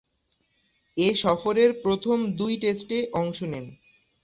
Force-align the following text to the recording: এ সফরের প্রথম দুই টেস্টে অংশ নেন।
এ 0.97 1.07
সফরের 1.15 1.71
প্রথম 1.83 2.17
দুই 2.39 2.53
টেস্টে 2.57 2.97
অংশ 3.13 3.39
নেন। 3.43 3.65